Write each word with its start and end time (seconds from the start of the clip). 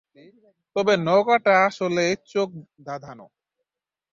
তবে, 0.75 0.93
নৌকাটা 1.05 1.53
আসলেই 1.67 2.13
চোখধাঁধানো! 2.31 3.25